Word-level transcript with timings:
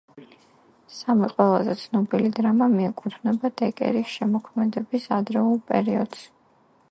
სამი 0.93 1.27
ყველაზე 1.33 1.75
ცნობილი 1.81 2.31
დრამა 2.39 2.69
მიეკუთვნება 2.77 3.53
დეკერის 3.63 4.15
შემოქმედების 4.17 5.09
ადრეულ 5.21 5.61
პერიოდს. 5.73 6.25